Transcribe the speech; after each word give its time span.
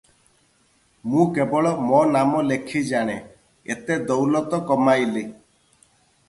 ମୁଁ 1.09 1.25
କେବଳ 1.35 1.73
ମୋ 1.89 1.99
ନାମ 2.15 2.41
ଲେଖି 2.47 2.81
ଜାଣେ, 2.93 3.19
ଏତେ 3.75 3.99
ଦୌଲତ 4.09 4.61
କମାଇଲି। 4.73 5.25